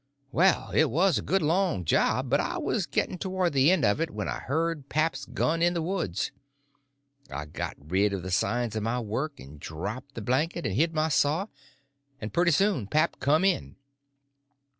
[0.31, 4.01] Well, it was a good long job, but I was getting towards the end of
[4.01, 6.31] it when I heard pap's gun in the woods.
[7.29, 10.95] I got rid of the signs of my work, and dropped the blanket and hid
[10.95, 11.45] my saw,
[12.19, 13.75] and pretty soon pap come in.